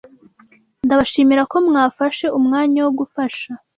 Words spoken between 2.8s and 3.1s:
wo